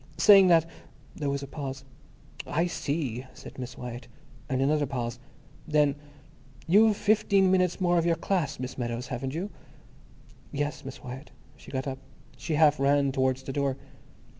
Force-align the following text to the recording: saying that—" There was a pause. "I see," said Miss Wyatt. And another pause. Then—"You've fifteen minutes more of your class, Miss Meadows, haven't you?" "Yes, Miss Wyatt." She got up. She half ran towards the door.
saying 0.17 0.47
that—" 0.47 0.65
There 1.15 1.29
was 1.29 1.43
a 1.43 1.47
pause. 1.47 1.83
"I 2.47 2.65
see," 2.65 3.23
said 3.35 3.59
Miss 3.59 3.77
Wyatt. 3.77 4.07
And 4.49 4.59
another 4.59 4.87
pause. 4.87 5.19
Then—"You've 5.67 6.97
fifteen 6.97 7.51
minutes 7.51 7.79
more 7.79 7.99
of 7.99 8.05
your 8.07 8.15
class, 8.15 8.59
Miss 8.59 8.79
Meadows, 8.79 9.05
haven't 9.09 9.35
you?" 9.35 9.51
"Yes, 10.51 10.83
Miss 10.83 11.03
Wyatt." 11.03 11.29
She 11.55 11.69
got 11.69 11.85
up. 11.85 11.99
She 12.35 12.55
half 12.55 12.79
ran 12.79 13.11
towards 13.11 13.43
the 13.43 13.53
door. 13.53 13.77